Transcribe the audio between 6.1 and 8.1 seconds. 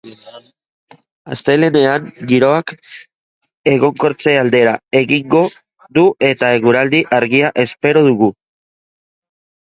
eta eguraldi argia espero